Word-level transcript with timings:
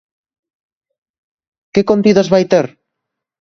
Que 1.73 1.81
contidos 1.89 2.31
vai 2.33 2.43
ter? 2.51 2.65